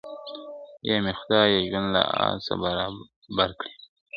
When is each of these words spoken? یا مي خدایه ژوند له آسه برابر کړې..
یا 0.87 0.95
مي 1.03 1.13
خدایه 1.19 1.59
ژوند 1.69 1.87
له 1.95 2.01
آسه 2.29 2.53
برابر 2.63 3.49
کړې.. 3.59 3.73